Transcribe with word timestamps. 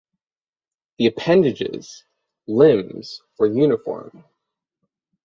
The 0.97 1.05
appendages 1.05 2.05
(limbs) 2.47 3.21
were 3.37 3.45
uniform. 3.45 4.23